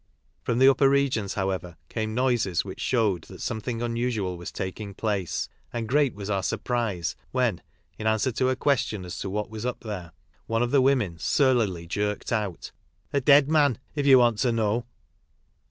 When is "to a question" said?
8.31-9.05